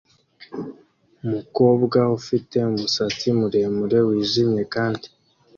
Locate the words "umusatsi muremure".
2.71-3.99